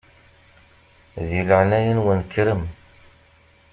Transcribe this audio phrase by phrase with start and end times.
[1.29, 2.63] Di leɛnaya-nwen kkrem.